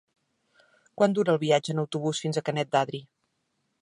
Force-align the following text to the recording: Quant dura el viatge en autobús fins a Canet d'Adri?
Quant 1.01 1.13
dura 1.19 1.35
el 1.35 1.39
viatge 1.45 1.75
en 1.75 1.81
autobús 1.83 2.23
fins 2.25 2.41
a 2.43 2.47
Canet 2.49 2.73
d'Adri? 2.77 3.03